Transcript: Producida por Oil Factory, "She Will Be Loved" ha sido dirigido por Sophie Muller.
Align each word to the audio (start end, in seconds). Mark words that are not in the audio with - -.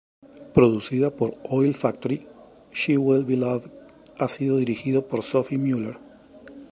Producida 0.55 1.15
por 1.15 1.35
Oil 1.43 1.75
Factory, 1.75 2.27
"She 2.73 2.97
Will 2.97 3.23
Be 3.23 3.37
Loved" 3.37 3.71
ha 4.17 4.27
sido 4.29 4.57
dirigido 4.57 5.07
por 5.07 5.21
Sophie 5.21 5.59
Muller. 5.59 5.99